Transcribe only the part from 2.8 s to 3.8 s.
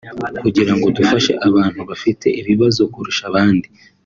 kurusha abandi